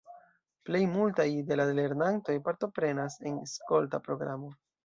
[0.69, 4.55] Plej multaj de la lernantoj partoprenas en skolta programo.